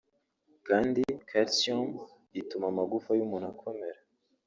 [0.67, 1.89] kandi Calcium
[2.41, 3.99] ituma amagufa y’umuntu akomera